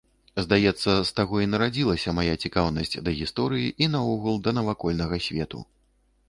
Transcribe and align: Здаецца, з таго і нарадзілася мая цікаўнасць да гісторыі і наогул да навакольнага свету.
Здаецца, 0.43 0.91
з 1.09 1.11
таго 1.17 1.35
і 1.43 1.49
нарадзілася 1.51 2.13
мая 2.19 2.33
цікаўнасць 2.47 2.97
да 3.09 3.13
гісторыі 3.19 3.67
і 3.87 3.91
наогул 3.97 4.41
да 4.49 4.55
навакольнага 4.61 5.21
свету. 5.29 5.63